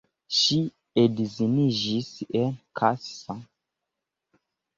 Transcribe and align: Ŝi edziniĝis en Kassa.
Ŝi 0.35 0.55
edziniĝis 1.01 2.07
en 2.41 2.57
Kassa. 2.81 3.37